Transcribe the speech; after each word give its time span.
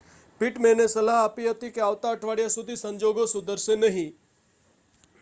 પિટમેનએ 0.41 0.85
સલાહ 0.87 1.17
આપી 1.17 1.49
હતી 1.49 1.71
કે 1.71 1.81
આવતા 1.81 2.11
અઠવાડિયા 2.11 2.49
સુધી 2.49 2.77
સંજોગો 2.77 3.27
સુધરશે 3.27 3.75
નહીં 3.75 4.11